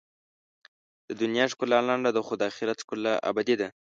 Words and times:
د 1.07 1.11
دنیا 1.21 1.45
ښکلا 1.51 1.79
لنډه 1.89 2.11
ده، 2.15 2.21
خو 2.27 2.33
د 2.37 2.41
آخرت 2.49 2.77
ښکلا 2.83 3.13
ابدي 3.29 3.55
ده. 3.61 3.67